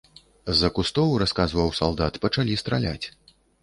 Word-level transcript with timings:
З-за 0.53 0.71
кустоў, 0.77 1.13
расказваў 1.25 1.71
салдат, 1.83 2.13
пачалі 2.27 2.61
страляць. 2.67 3.07